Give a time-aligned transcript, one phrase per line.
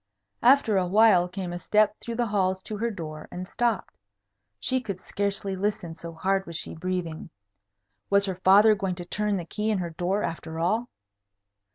[0.41, 3.99] After a while came a step through the halls to her door, and stopped.
[4.59, 7.29] She could scarcely listen, so hard she was breathing.
[8.09, 10.89] Was her father going to turn the key in her door, after all?